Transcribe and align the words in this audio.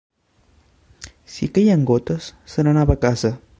Si 1.33 1.51
queien 1.57 1.85
gotes 1.91 2.33
se'n 2.55 2.73
anava 2.75 2.99
a 2.99 3.05
casa. 3.07 3.35